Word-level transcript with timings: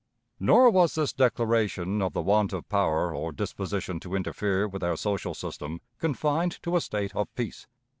Nor 0.39 0.71
was 0.71 0.95
this 0.95 1.13
declaration 1.13 2.01
of 2.01 2.13
the 2.13 2.23
want 2.23 2.53
of 2.53 2.67
power 2.67 3.13
or 3.13 3.31
disposition 3.31 3.99
to 3.99 4.15
interfere 4.15 4.67
with 4.67 4.81
our 4.83 4.97
social 4.97 5.35
system 5.35 5.79
confined 5.99 6.53
to 6.63 6.75
a 6.75 6.81
state 6.81 7.15
of 7.15 7.31
peace. 7.35 7.67